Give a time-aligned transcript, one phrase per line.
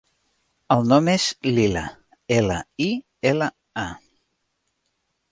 [0.75, 1.25] El nom és
[1.57, 1.83] Lila:
[2.37, 2.87] ela, i,
[3.33, 3.51] ela,
[3.83, 3.85] a.